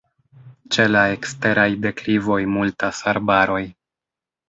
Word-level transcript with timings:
Ĉe 0.75 0.85
la 0.93 1.03
eksteraj 1.17 1.67
deklivoj 1.85 2.41
multas 2.57 3.07
arbaroj. 3.15 3.65